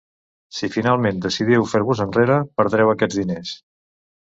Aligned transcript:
Si 0.59 0.69
finalment 0.75 1.21
decidiu 1.27 1.69
fer-vos 1.75 2.03
enrere, 2.09 2.41
perdreu 2.59 2.97
aquests 2.99 3.25
diners. 3.25 3.59